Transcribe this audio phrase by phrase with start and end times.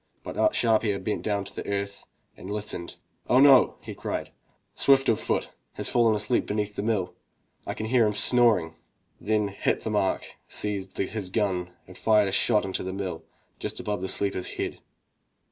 [0.23, 2.97] But Sharp ear bent down to the earth and listened.
[3.29, 3.75] "Oh ho!
[3.83, 4.31] he cried,
[4.73, 7.13] "Swift of foot has fallen asleep beneath the mill.
[7.67, 8.73] I can hear him snoring.
[9.19, 13.21] Then Hit the mark seized his gim and fired a shot into the mill
[13.59, 14.79] just above the sleeper's head.